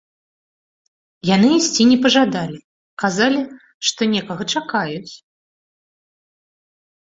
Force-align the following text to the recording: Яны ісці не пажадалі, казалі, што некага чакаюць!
Яны 1.35 1.49
ісці 1.57 1.83
не 1.91 1.97
пажадалі, 2.05 2.57
казалі, 3.05 3.41
што 3.91 4.01
некага 4.17 4.43
чакаюць! 4.57 5.13